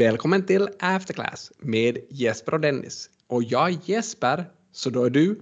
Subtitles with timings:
[0.00, 3.10] Välkommen till Afterclass med Jesper och Dennis.
[3.26, 5.40] Och jag är Jesper, så då är du?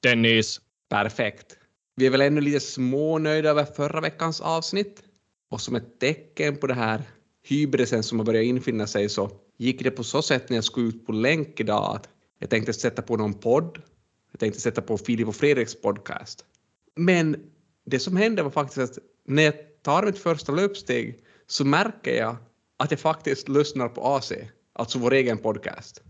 [0.00, 0.60] Dennis.
[0.88, 1.56] Perfekt.
[1.96, 5.02] Vi är väl ännu lite smånöjda över förra veckans avsnitt.
[5.50, 7.02] Och som ett tecken på det här
[7.42, 10.88] hybrisen som har börjat infinna sig så gick det på så sätt när jag skulle
[10.88, 13.82] ut på länk idag att jag tänkte sätta på någon podd.
[14.32, 16.44] Jag tänkte sätta på Filip och Fredriks podcast.
[16.96, 17.36] Men
[17.84, 22.36] det som hände var faktiskt att när jag tar mitt första löpsteg så märker jag
[22.76, 24.32] att jag faktiskt lyssnar på AC,
[24.72, 26.02] alltså vår egen podcast.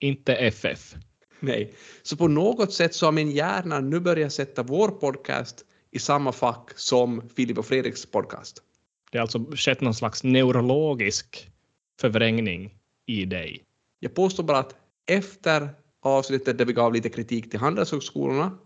[0.00, 0.94] Inte FF.
[1.40, 5.98] Nej, så på något sätt så har min hjärna nu börjat sätta vår podcast i
[5.98, 8.62] samma fack som Filip och Fredriks podcast.
[9.10, 11.50] Det har alltså skett någon slags neurologisk
[12.00, 12.74] förvrängning
[13.06, 13.64] i dig.
[13.98, 14.74] Jag påstår bara att
[15.06, 15.68] efter
[16.02, 18.58] avsnittet där vi gav lite kritik till handelshögskolorna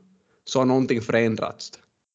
[0.45, 1.73] så har någonting förändrats.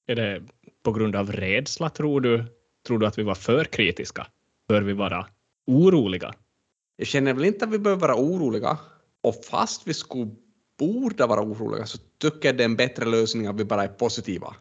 [0.07, 0.43] Är det
[0.83, 2.45] på grund av rädsla, tror du?
[2.87, 4.27] Tror du att vi var för kritiska?
[4.71, 5.27] Bör vi vara
[5.67, 6.33] oroliga?
[6.95, 8.77] Jag känner väl inte att vi behöver vara oroliga.
[9.21, 10.31] Och fast vi skulle
[10.79, 13.87] borde vara oroliga så tycker jag det är en bättre lösning att vi bara är
[13.87, 14.55] positiva.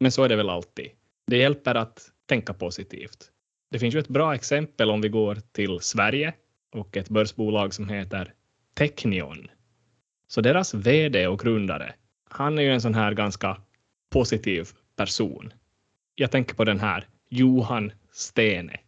[0.00, 0.88] Men så är det väl alltid.
[1.26, 3.30] Det hjälper att tänka positivt.
[3.70, 6.34] Det finns ju ett bra exempel om vi går till Sverige
[6.74, 8.34] och ett börsbolag som heter
[8.74, 9.48] Technion.
[10.28, 11.94] Så deras VD och grundare,
[12.30, 13.56] han är ju en sån här ganska
[14.10, 15.52] positiv person.
[16.14, 18.81] Jag tänker på den här Johan Stene.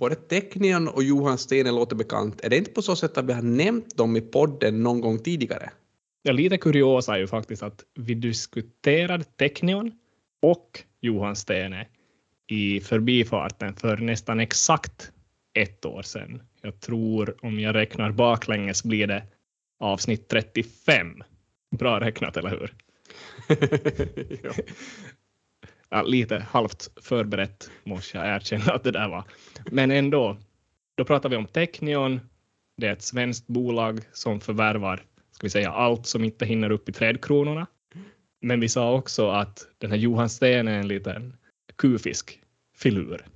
[0.00, 2.40] Både Technion och Johan Stene låter bekant.
[2.40, 5.18] Är det inte på så sätt att vi har nämnt dem i podden någon gång
[5.18, 5.70] tidigare?
[6.22, 9.92] Ja, lite kuriosa är ju faktiskt att vi diskuterade Technion
[10.42, 11.86] och Johan Stene
[12.46, 15.12] i förbifarten för nästan exakt
[15.54, 16.42] ett år sedan.
[16.62, 19.22] Jag tror, om jag räknar baklänges, blir det
[19.80, 21.22] avsnitt 35.
[21.78, 22.74] Bra räknat, eller hur?
[24.42, 24.52] ja
[25.90, 29.24] ja, lite halvt förberett måste jag erkänna att det där var.
[29.70, 30.36] Men ändå,
[30.96, 32.20] då pratar vi om Technion.
[32.76, 35.02] Det är ett svenskt bolag som förvärvar
[35.40, 37.66] ska vi säga, allt som inte hinner upp i trädkronorna.
[38.42, 41.36] Men vi sa också att den här Johan Sten är en liten
[41.78, 42.40] kufisk
[42.76, 43.26] filur.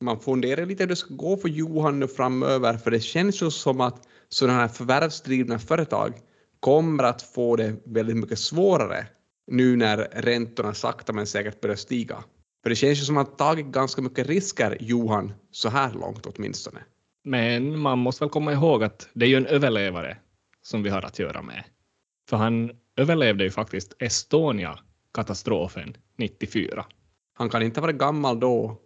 [0.00, 3.50] Man funderar lite hur det ska gå för Johan nu framöver, för det känns ju
[3.50, 6.12] som att sådana här förvärvsdrivna företag
[6.60, 9.06] kommer att få det väldigt mycket svårare
[9.46, 12.24] nu när räntorna sakta men säkert börjar stiga.
[12.62, 16.26] För det känns ju som att han tagit ganska mycket risker, Johan, så här långt
[16.26, 16.80] åtminstone.
[17.24, 20.16] Men man måste väl komma ihåg att det är ju en överlevare
[20.62, 21.64] som vi har att göra med.
[22.28, 26.86] För han överlevde ju faktiskt Estonia-katastrofen 94.
[27.34, 28.80] Han kan inte vara gammal då.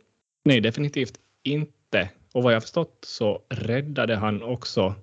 [0.44, 2.10] Nej, definitivt inte.
[2.32, 4.94] Och vad jag förstått så räddade han också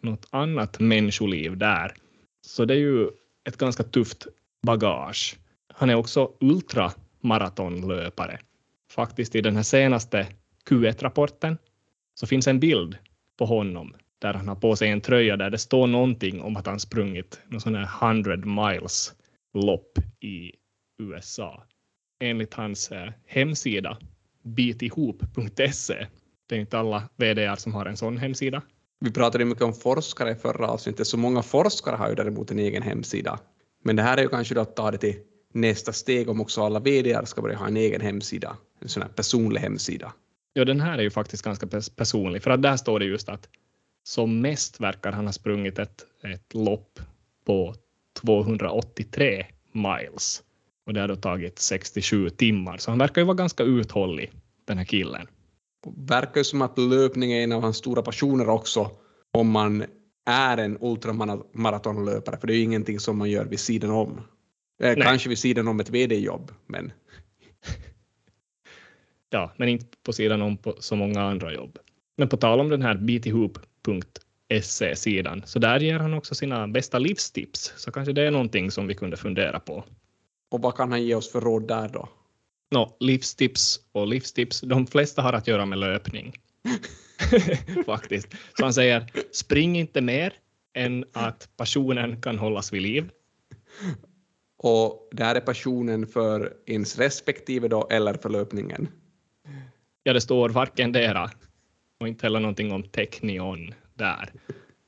[0.00, 1.94] något annat människoliv där.
[2.46, 3.08] Så det är ju
[3.44, 4.26] ett ganska tufft
[4.64, 5.36] bagage.
[5.74, 8.38] Han är också ultramaratonlöpare.
[8.90, 10.26] Faktiskt i den här senaste
[10.70, 11.58] Q1-rapporten
[12.14, 12.96] så finns en bild
[13.38, 16.66] på honom där han har på sig en tröja där det står någonting om att
[16.66, 19.14] han sprungit någon sån här 100 miles
[19.54, 20.52] lopp i
[21.02, 21.62] USA.
[22.20, 23.98] Enligt hans eh, hemsida
[24.42, 26.06] bitihop.se.
[26.48, 28.62] Det är inte alla VDR som har en sån hemsida.
[29.00, 32.58] Vi pratade mycket om forskare i förra avsnittet, så många forskare har ju däremot en
[32.58, 33.38] egen hemsida.
[33.86, 35.14] Men det här är ju kanske då att ta det till
[35.52, 39.10] nästa steg om också alla VDR ska börja ha en egen hemsida, en sån här
[39.10, 40.12] personlig hemsida.
[40.52, 43.48] Ja, den här är ju faktiskt ganska personlig, för att där står det just att
[44.02, 47.00] som mest verkar han ha sprungit ett, ett lopp
[47.46, 47.74] på
[48.20, 50.42] 283 miles.
[50.86, 54.32] Och det har då tagit 67 timmar, så han verkar ju vara ganska uthållig,
[54.64, 55.26] den här killen.
[55.96, 58.90] Verkar ju som att löpning är en av hans stora passioner också,
[59.32, 59.84] om man
[60.24, 64.20] är en ultramaratonlöpare, för det är ju ingenting som man gör vid sidan om.
[64.82, 66.92] Eh, kanske vid sidan om ett VD-jobb, men...
[69.30, 71.78] ja, men inte på sidan om på så många andra jobb.
[72.16, 73.58] Men på tal om den här Beat Ihop
[74.62, 75.42] se-sidan.
[75.46, 77.72] Så där ger han också sina bästa livstips.
[77.76, 79.84] Så kanske det är någonting som vi kunde fundera på.
[80.50, 82.08] Och vad kan han ge oss för råd där då?
[82.70, 86.32] No, livstips och livstips, de flesta har att göra med löpning.
[87.86, 88.28] Faktiskt.
[88.58, 90.32] Så han säger, spring inte mer
[90.74, 93.10] än att passionen kan hållas vid liv.
[94.56, 98.88] Och där är passionen för ens respektive då, eller för löpningen?
[100.02, 101.30] Ja, det står varken dera
[102.00, 104.32] och inte heller någonting om teknion där.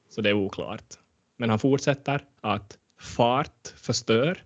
[0.08, 0.94] Så det är oklart.
[1.36, 4.42] Men han fortsätter att fart förstör.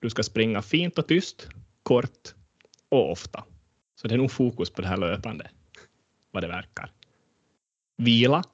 [0.00, 1.48] Du ska springa fint och tyst,
[1.82, 2.34] kort
[2.88, 3.44] och ofta.
[3.94, 5.50] Så det är nog fokus på det här löpande,
[6.38, 6.92] vad det verkar.
[7.96, 8.44] Vila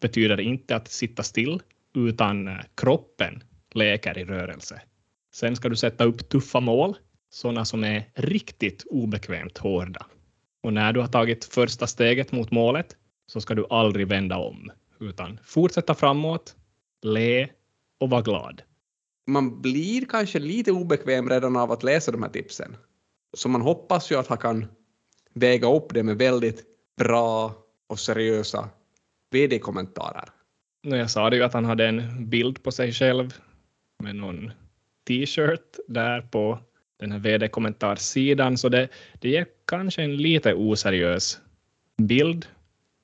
[0.00, 1.62] betyder inte att sitta still,
[1.94, 3.42] utan eh, kroppen
[3.74, 4.82] leker i rörelse.
[5.34, 6.96] Sen ska du sätta upp tuffa mål,
[7.30, 10.06] sådana som är riktigt obekvämt hårda.
[10.62, 12.96] Och när du har tagit första steget mot målet
[13.26, 14.70] så ska du aldrig vända om,
[15.00, 16.56] utan fortsätta framåt,
[17.02, 17.48] le
[18.00, 18.62] och vara glad.
[19.26, 22.76] Man blir kanske lite obekväm redan av att läsa de här tipsen.
[23.36, 24.66] Så man hoppas ju att han kan
[25.34, 27.54] väga upp det med väldigt bra
[27.86, 28.68] och seriösa
[29.30, 30.28] VD-kommentarer.
[30.82, 33.34] Jag sa det ju att han hade en bild på sig själv
[34.02, 34.50] med någon
[35.08, 36.58] t-shirt där på
[36.98, 38.88] den här vd-kommentarsidan, så det,
[39.20, 41.40] det ger kanske en lite oseriös
[41.96, 42.46] bild,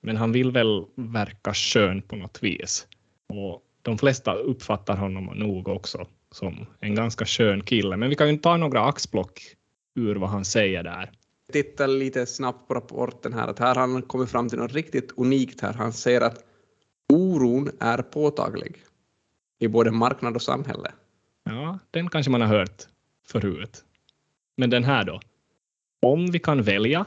[0.02, 2.86] men han vill väl verka skön på något vis.
[3.28, 8.30] Och de flesta uppfattar honom nog också som en ganska skön kille, men vi kan
[8.30, 9.40] ju ta några axplock
[9.94, 11.10] ur vad han säger där.
[11.52, 15.12] Titta lite snabbt på rapporten här, att här har han kommit fram till något riktigt
[15.16, 15.72] unikt här.
[15.72, 16.44] Han säger att
[17.12, 18.84] oron är påtaglig
[19.58, 20.92] i både marknad och samhälle.
[21.44, 22.82] Ja, den kanske man har hört
[23.26, 23.84] förut.
[24.56, 25.20] Men den här då?
[26.02, 27.06] Om vi kan välja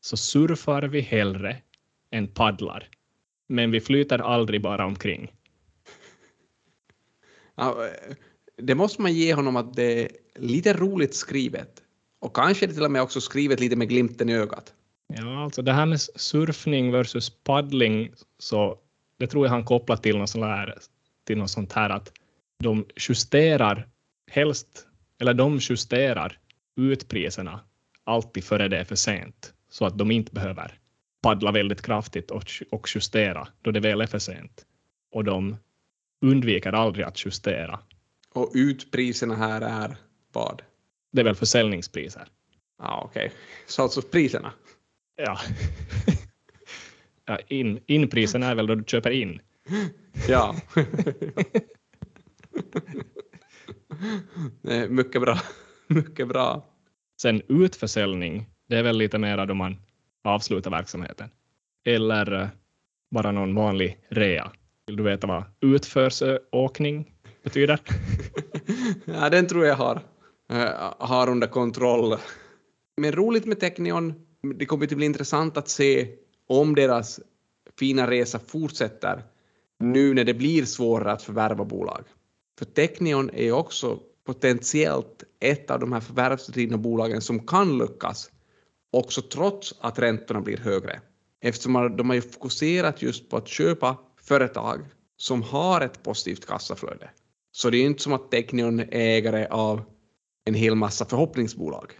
[0.00, 1.56] så surfar vi hellre
[2.10, 2.88] än paddlar.
[3.46, 5.32] Men vi flyter aldrig bara omkring.
[7.54, 7.88] Ja,
[8.56, 11.82] det måste man ge honom att det är lite roligt skrivet.
[12.20, 14.74] Och kanske det till och med också skrivet lite med glimten i ögat.
[15.06, 18.78] Ja, alltså det här med surfning versus paddling, så
[19.18, 20.78] det tror jag han kopplar till något sånt här,
[21.24, 22.12] till något sånt här att
[22.62, 23.88] de justerar
[24.30, 24.86] helst,
[25.20, 26.38] eller de justerar
[26.76, 27.60] ut priserna
[28.04, 30.78] alltid före det är för sent, så att de inte behöver
[31.22, 34.66] paddla väldigt kraftigt och, och justera då det väl är för sent.
[35.12, 35.56] Och de
[36.22, 37.80] undviker aldrig att justera.
[38.32, 39.96] Och utpriserna här är
[40.32, 40.62] vad?
[41.12, 42.28] Det är väl försäljningspriser.
[42.78, 43.26] Ja, okej.
[43.26, 43.38] Okay.
[43.66, 44.52] Så alltså priserna?
[45.16, 45.38] Ja.
[47.24, 49.40] ja in, inpriserna är väl då du köper in?
[50.28, 50.56] ja.
[54.60, 55.38] Nej, mycket bra.
[55.86, 56.66] Mycket bra.
[57.22, 59.76] Sen utförsäljning, det är väl lite mera då man
[60.24, 61.30] avslutar verksamheten.
[61.84, 62.48] Eller eh,
[63.10, 64.52] bara någon vanlig rea.
[64.86, 67.80] Vill du veta vad utförsåkning betyder?
[69.04, 70.02] ja, den tror jag har,
[70.50, 72.16] äh, har under kontroll.
[72.96, 74.14] Men roligt med Technion,
[74.54, 76.08] det kommer att bli intressant att se
[76.48, 77.20] om deras
[77.78, 79.22] fina resa fortsätter
[79.78, 82.04] nu när det blir svårare att förvärva bolag.
[82.58, 88.30] För Technion är också potentiellt ett av de här förvärvsdrivna bolagen som kan lyckas
[88.92, 91.00] också trots att räntorna blir högre.
[91.40, 94.80] Eftersom de har ju fokuserat just på att köpa företag
[95.16, 97.10] som har ett positivt kassaflöde.
[97.52, 99.82] Så det är inte som att Technion är ägare av
[100.44, 101.92] en hel massa förhoppningsbolag.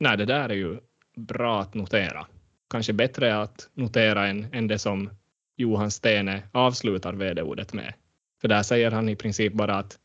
[0.00, 0.78] Nej, det där är ju
[1.16, 2.26] bra att notera.
[2.70, 5.10] Kanske bättre att notera än, än det som
[5.56, 7.94] Johan Stene avslutar vd-ordet med.
[8.40, 9.98] För där säger han i princip bara att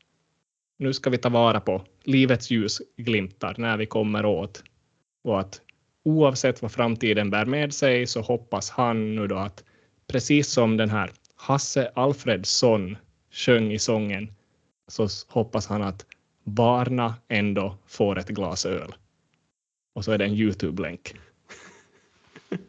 [0.77, 4.63] nu ska vi ta vara på livets ljusglimtar när vi kommer åt
[5.23, 5.61] och att
[6.03, 9.63] oavsett vad framtiden bär med sig så hoppas han nu då att
[10.07, 12.97] precis som den här Hasse Alfredsson
[13.31, 14.33] sjöng i sången
[14.87, 16.05] så hoppas han att
[16.49, 18.95] barna ändå får ett glas öl.
[19.95, 21.15] Och så är det en Youtube-länk.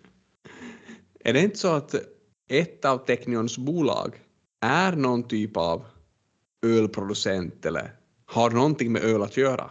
[1.24, 1.94] är det inte så att
[2.48, 4.14] ett av Technions bolag
[4.60, 5.84] är någon typ av
[6.66, 7.90] ölproducent eller
[8.26, 9.70] har någonting med öl att göra?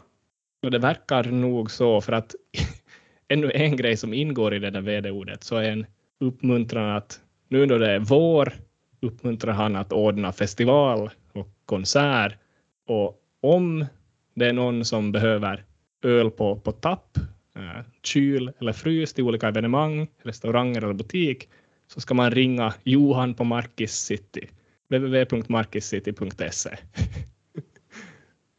[0.63, 2.35] Och det verkar nog så, för att
[3.27, 5.85] ännu en grej som ingår i det där vd-ordet så är en
[6.19, 8.53] uppmuntran att nu då det är vår
[9.01, 12.37] uppmuntrar han att ordna festival och konsert
[12.87, 13.85] och om
[14.33, 15.65] det är någon som behöver
[16.03, 17.17] öl på, på tapp,
[17.55, 21.49] eh, kyl eller frys till olika evenemang, restauranger eller butik
[21.87, 24.49] så ska man ringa Johan på Markis City
[24.89, 26.77] www.markiscity.se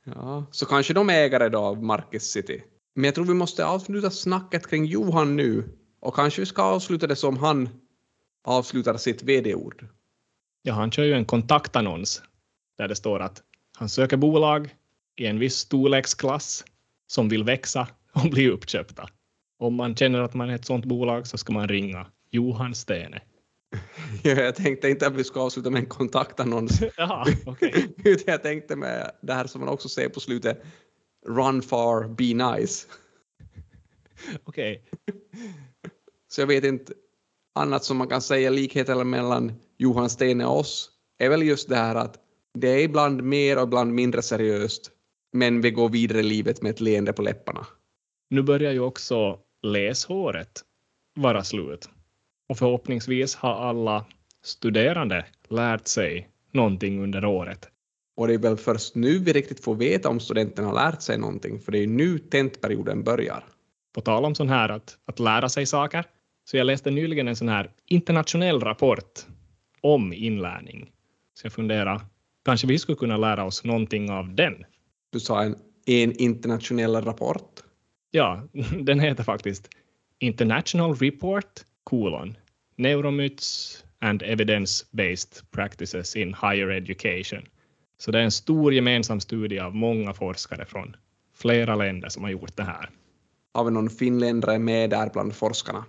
[0.05, 2.63] Ja, så kanske de är ägare då av Marcus City.
[2.95, 5.65] Men jag tror vi måste avsluta snacket kring Johan nu
[6.01, 7.69] och kanske vi ska avsluta det som han
[8.45, 9.87] avslutar sitt vd-ord.
[10.63, 12.23] Ja, han kör ju en kontaktannons
[12.79, 13.43] där det står att
[13.79, 14.75] han söker bolag
[15.21, 16.65] i en viss storleksklass
[17.07, 19.09] som vill växa och bli uppköpta.
[19.59, 23.21] Om man känner att man är ett sådant bolag så ska man ringa Johan Stene.
[24.23, 26.83] jag tänkte inte att vi ska avsluta med en kontaktannons.
[26.97, 27.73] Jaha, okay.
[28.27, 30.63] jag tänkte med det här som man också ser på slutet,
[31.27, 32.87] Run far, be nice.
[34.45, 34.83] Okej.
[34.85, 35.21] Okay.
[36.29, 36.93] Så jag vet inte,
[37.55, 41.77] annat som man kan säga likheter mellan Johan Stene och oss är väl just det
[41.77, 42.19] här att
[42.55, 44.91] det är ibland mer och ibland mindre seriöst,
[45.33, 47.67] men vi går vidare i livet med ett leende på läpparna.
[48.31, 50.65] Nu börjar ju också läshåret
[51.15, 51.91] vara slut.
[52.49, 54.05] Och förhoppningsvis har alla
[54.43, 57.69] studerande lärt sig någonting under året.
[58.17, 61.19] Och det är väl först nu vi riktigt får veta om studenterna har lärt sig
[61.19, 63.45] någonting, för det är nu tentperioden börjar.
[63.95, 66.05] På tal om sån här att, att lära sig saker,
[66.45, 69.27] Så jag läste nyligen en sån här internationell rapport
[69.81, 70.91] om inlärning.
[71.35, 72.01] Så jag funderar,
[72.45, 74.65] kanske vi skulle kunna lära oss någonting av den?
[75.11, 77.61] Du sa en, en internationell rapport.
[78.11, 78.49] Ja,
[78.83, 79.69] den heter faktiskt
[80.19, 82.37] International Report colon
[82.77, 87.43] Neuromyths and Evidence-Based Practices in Higher Education.
[87.99, 90.97] Så det är en stor gemensam studie av många forskare från
[91.35, 92.91] flera länder som har gjort det här.
[93.53, 95.85] Har vi någon finländare med där bland forskarna?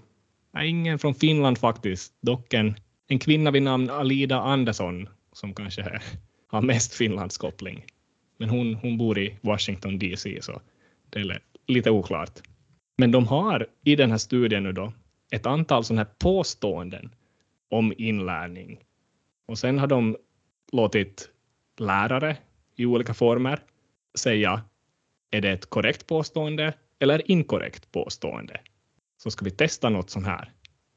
[0.54, 2.76] Nej, ingen från Finland faktiskt, dock en,
[3.08, 6.02] en kvinna vid namn Alida Andersson som kanske
[6.48, 7.86] har mest Finlandskoppling.
[8.42, 10.62] Men hon, hon bor i Washington DC, så
[11.10, 12.40] det är lite oklart.
[12.98, 14.94] Men de har i den här studien nu då
[15.32, 17.16] ett antal sådana här påståenden
[17.70, 18.80] om inlärning.
[19.48, 20.18] Och sen har de
[20.72, 21.30] låtit
[21.78, 22.38] lärare
[22.76, 23.60] i olika former
[24.16, 24.62] säga
[25.32, 28.60] är det ett korrekt påstående eller inkorrekt påstående.
[29.24, 30.52] Så ska vi testa något sånt här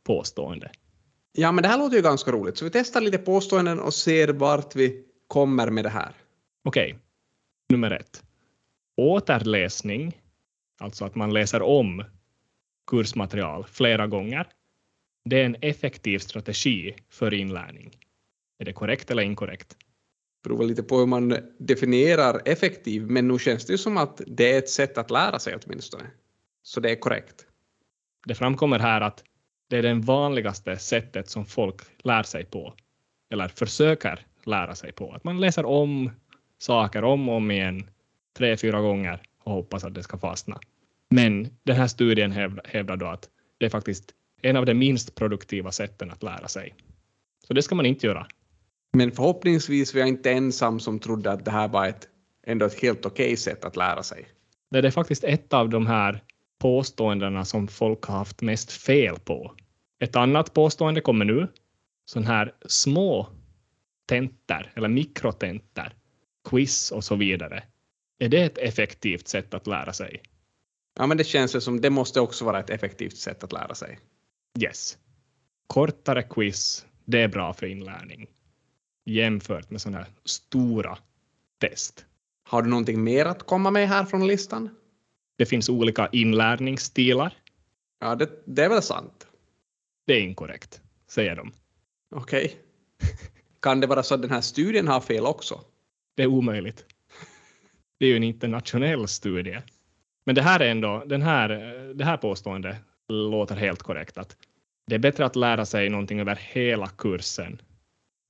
[0.05, 0.71] påstående.
[1.33, 4.29] Ja, men det här låter ju ganska roligt, så vi testar lite påståenden och ser
[4.29, 6.13] vart vi kommer med det här.
[6.65, 7.04] Okej, okay.
[7.69, 8.23] Nummer ett.
[8.97, 10.21] Återläsning,
[10.79, 12.05] alltså att man läser om
[12.87, 14.47] kursmaterial flera gånger,
[15.25, 17.91] det är en effektiv strategi för inlärning.
[18.59, 19.77] Är det korrekt eller inkorrekt?
[20.43, 24.55] Beror lite på hur man definierar effektiv, men nu känns det ju som att det
[24.55, 26.05] är ett sätt att lära sig åtminstone.
[26.63, 27.47] Så det är korrekt.
[28.27, 29.25] Det framkommer här att
[29.69, 32.75] det är det vanligaste sättet som folk lär sig på,
[33.31, 35.13] eller försöker lära sig på.
[35.13, 36.11] Att man läser om
[36.59, 37.91] saker om och om igen,
[38.37, 40.61] tre, fyra gånger och hoppas att det ska fastna.
[41.11, 42.33] Men den här studien
[42.65, 46.75] hävdar då att det är faktiskt en av de minst produktiva sätten att lära sig.
[47.47, 48.27] Så det ska man inte göra.
[48.93, 52.09] Men förhoppningsvis var jag inte ensam som trodde att det här var ett,
[52.47, 54.27] ändå ett helt okej okay sätt att lära sig.
[54.71, 56.23] Det är faktiskt ett av de här
[56.59, 59.55] påståendena som folk har haft mest fel på.
[60.01, 61.49] Ett annat påstående kommer nu.
[62.05, 63.29] Sån här små
[64.09, 65.93] tentor eller mikrotentor,
[66.45, 67.65] quiz och så vidare.
[68.19, 70.23] Är det ett effektivt sätt att lära sig?
[70.99, 73.99] Ja, men det känns som det måste också vara ett effektivt sätt att lära sig.
[74.61, 74.99] Yes.
[75.67, 78.29] Kortare quiz, det är bra för inlärning
[79.05, 80.99] jämfört med sådana här stora
[81.61, 82.07] test.
[82.45, 84.77] Har du någonting mer att komma med här från listan?
[85.37, 87.37] Det finns olika inlärningsstilar.
[88.01, 89.27] Ja, det, det är väl sant.
[90.07, 91.53] Det är inkorrekt, säger de.
[92.15, 92.45] Okej.
[92.45, 92.57] Okay.
[93.61, 95.61] Kan det vara så att den här studien har fel också?
[96.15, 96.85] Det är omöjligt.
[97.99, 99.59] Det är ju en internationell studie.
[100.27, 101.49] Men det här är ändå, den här,
[101.95, 102.77] det här påståendet
[103.09, 104.19] låter helt korrekt.
[104.19, 104.37] Att
[104.87, 107.61] det är bättre att lära sig någonting över hela kursen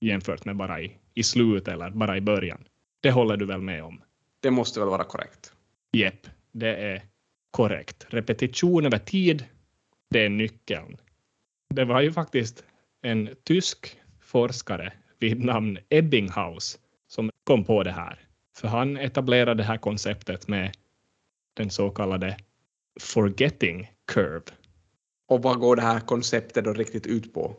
[0.01, 2.65] jämfört med bara i, i slutet eller bara i början.
[3.03, 4.01] Det håller du väl med om?
[4.41, 5.53] Det måste väl vara korrekt?
[5.93, 7.03] Jepp, det är
[7.51, 8.07] korrekt.
[8.09, 9.45] Repetition över tid,
[10.11, 10.97] det är nyckeln.
[11.75, 12.65] Det var ju faktiskt
[13.03, 16.79] en tysk forskare vid namn Ebbinghaus
[17.45, 18.19] kom på det här.
[18.57, 20.77] För han etablerade det här konceptet med
[21.55, 22.37] den så kallade
[23.01, 24.45] forgetting curve.
[25.29, 27.57] Och vad går det här konceptet då riktigt ut på?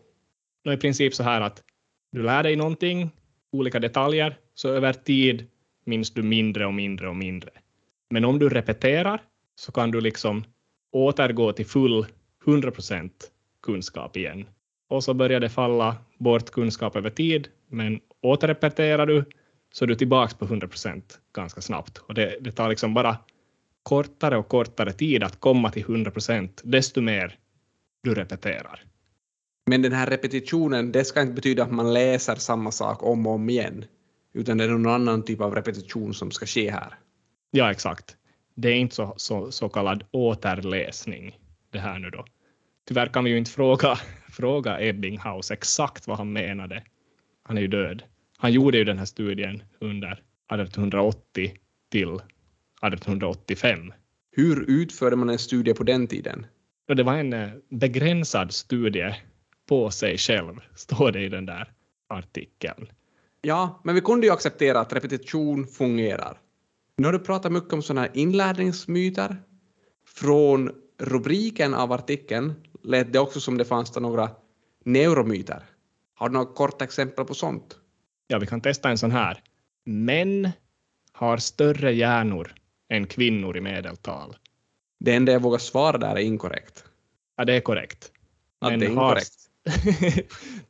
[0.74, 1.64] I princip så här att
[2.12, 3.10] du lär dig någonting,
[3.52, 5.48] olika detaljer, så över tid
[5.86, 7.50] minns du mindre och mindre och mindre.
[8.10, 9.22] Men om du repeterar
[9.56, 10.44] så kan du liksom
[10.92, 12.06] återgå till full
[12.46, 13.12] 100%
[13.62, 14.46] kunskap igen.
[14.90, 19.26] Och så börjar det falla bort kunskap över tid, men återrepeterar du
[19.74, 21.02] så är du tillbaka på 100%
[21.34, 21.98] ganska snabbt.
[21.98, 23.18] Och det, det tar liksom bara
[23.84, 27.38] kortare och kortare tid att komma till 100% desto mer
[28.04, 28.84] du repeterar.
[29.66, 33.34] Men den här repetitionen, det ska inte betyda att man läser samma sak om och
[33.34, 33.86] om igen,
[34.34, 37.00] utan det är någon annan typ av repetition som ska ske här.
[37.52, 38.18] Ja, exakt.
[38.56, 42.26] Det är inte så, så, så kallad återläsning det här nu då.
[42.88, 46.84] Tyvärr kan vi ju inte fråga, fråga Ebbinghaus exakt vad han menade.
[47.44, 48.04] Han är ju död.
[48.46, 51.54] Han gjorde ju den här studien under 1880
[51.92, 53.94] till 1885.
[54.32, 56.46] Hur utförde man en studie på den tiden?
[56.88, 59.16] Det var en eh, begränsad studie
[59.70, 61.72] på sig själv, står det i den där
[62.10, 62.88] artikeln.
[63.42, 66.38] Ja, men vi kunde ju acceptera att repetition fungerar.
[66.98, 69.38] Nu har du pratat mycket om sådana här inlärningsmyter.
[70.08, 74.30] Från rubriken av artikeln lät det också som det fanns några
[74.84, 75.64] neuromyter.
[76.16, 77.80] Har du några korta exempel på sånt?
[78.28, 79.42] Ja, vi kan testa en sån här.
[79.86, 80.52] Män
[81.12, 82.56] har större hjärnor
[82.90, 84.36] än kvinnor i medeltal.
[85.00, 86.86] Det enda jag vågar svara där är inkorrekt.
[87.38, 88.12] Ja, det är korrekt.
[88.60, 89.34] Att det är inkorrekt.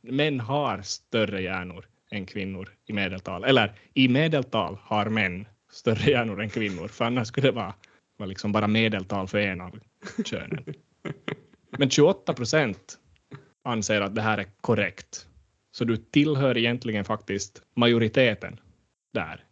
[0.00, 3.44] män har större hjärnor än kvinnor i medeltal.
[3.44, 7.74] Eller i medeltal har män större hjärnor än kvinnor, för annars skulle det vara,
[8.16, 9.78] vara liksom bara medeltal för en av
[10.24, 10.64] könen.
[11.78, 12.98] Men 28 procent
[13.64, 15.25] anser att det här är korrekt.
[15.76, 18.60] Så du tillhör egentligen faktiskt majoriteten
[19.14, 19.44] där.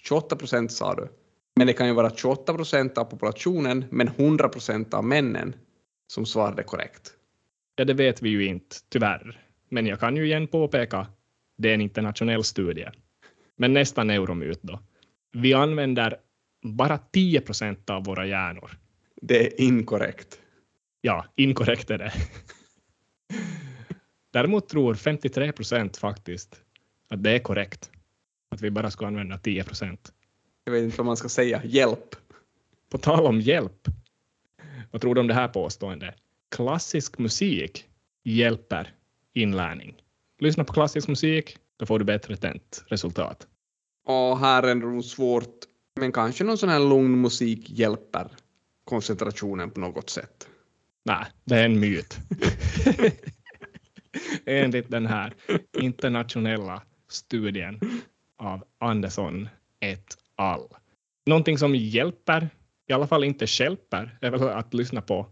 [0.00, 1.08] 28 procent sa du.
[1.56, 5.54] Men det kan ju vara 28 procent av populationen, men 100 procent av männen
[6.12, 7.12] som svarade korrekt.
[7.76, 9.46] Ja, det vet vi ju inte, tyvärr.
[9.68, 11.06] Men jag kan ju igen påpeka,
[11.58, 12.88] det är en internationell studie.
[13.56, 14.80] Men nästa neuromyt då.
[15.32, 16.16] Vi använder
[16.62, 18.70] bara 10 procent av våra hjärnor.
[19.22, 20.40] Det är inkorrekt.
[21.00, 22.12] Ja, inkorrekt är det.
[24.32, 26.60] Däremot tror 53 procent faktiskt
[27.08, 27.90] att det är korrekt.
[28.50, 30.12] Att vi bara ska använda 10 procent.
[30.64, 31.60] Jag vet inte vad man ska säga.
[31.64, 32.16] Hjälp.
[32.90, 33.88] På tal om hjälp.
[34.90, 36.14] Vad tror du om det här påståendet?
[36.50, 37.84] Klassisk musik
[38.24, 38.94] hjälper
[39.32, 40.02] inlärning.
[40.38, 43.46] Lyssna på klassisk musik, då får du bättre tentresultat.
[44.06, 45.58] Och här är det nog svårt,
[46.00, 48.28] men kanske någon sån här lugn musik hjälper
[48.84, 50.48] koncentrationen på något sätt.
[51.04, 52.18] Nej, det är en myt.
[54.58, 55.34] Enligt den här
[55.78, 57.80] internationella studien
[58.38, 59.48] av Andersson
[59.80, 60.68] et al.
[61.26, 62.48] Någonting som hjälper,
[62.88, 65.26] i alla fall inte hjälper, är väl att lyssna på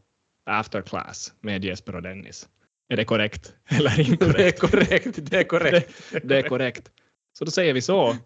[0.46, 2.48] After Class med Jesper och Dennis.
[2.88, 4.36] Är det korrekt eller inkorrekt?
[4.36, 5.94] Det är korrekt, det är korrekt.
[6.12, 6.90] Det, det är korrekt.
[7.38, 8.16] Så då säger vi så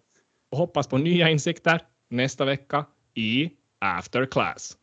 [0.50, 4.76] och hoppas på nya insikter nästa vecka i After Class.